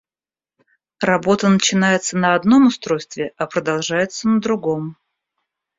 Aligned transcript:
Работа 1.03 1.47
начинается 1.47 2.17
на 2.17 2.33
одном 2.33 2.65
устройстве, 2.65 3.33
а 3.37 3.45
продолжается 3.45 4.27
на 4.29 4.39
другом 4.41 4.97